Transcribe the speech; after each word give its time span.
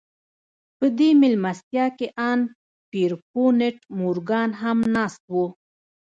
په 0.77 0.85
دې 0.97 1.09
مېلمستیا 1.21 1.85
کې 1.97 2.07
ان 2.29 2.39
پیرپونټ 2.91 3.77
مورګان 3.99 4.49
هم 4.61 4.77
ناست 4.95 5.21
و 5.33 5.35